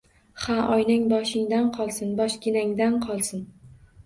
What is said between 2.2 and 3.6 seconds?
boshginangdan qolsin!